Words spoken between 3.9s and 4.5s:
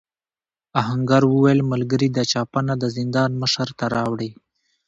راوړې.